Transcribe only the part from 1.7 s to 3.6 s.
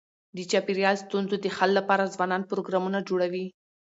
لپاره ځوانان پروګرامونه جوړوي.